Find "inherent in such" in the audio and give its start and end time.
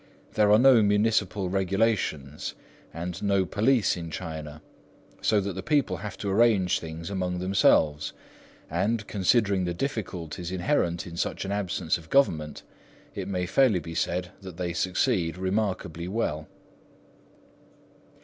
10.51-11.45